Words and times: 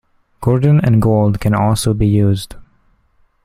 Gordon 0.41 0.79
and 0.83 0.99
Gold 0.99 1.39
can 1.39 1.53
also 1.53 1.93
be 1.93 2.07
used. 2.07 2.55